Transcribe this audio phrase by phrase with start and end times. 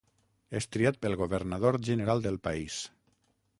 [0.59, 2.83] És triat pel governador general del país.